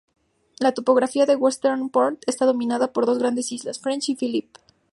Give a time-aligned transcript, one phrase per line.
[0.57, 4.57] La topografía de Western Port está dominada por dos grandes islas: French y Phillip.